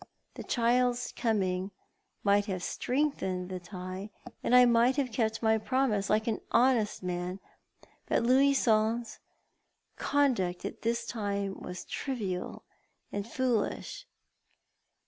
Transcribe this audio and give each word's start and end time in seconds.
The 0.33 0.43
child's 0.43 1.11
coming 1.15 1.69
might 2.23 2.47
have 2.47 2.63
strengthened 2.63 3.49
the 3.49 3.59
tie, 3.59 4.09
and 4.41 4.55
I 4.55 4.65
might 4.65 4.95
have 4.95 5.11
kept 5.11 5.43
my 5.43 5.59
promise, 5.59 6.09
like 6.09 6.25
an 6.25 6.41
honest 6.49 7.03
man, 7.03 7.39
but 8.07 8.23
Louison's 8.23 9.19
conduct 9.97 10.65
at 10.65 10.81
this 10.81 11.05
time 11.05 11.53
was 11.61 11.85
trivial 11.85 12.63
and 13.11 13.27
foolish. 13.27 14.07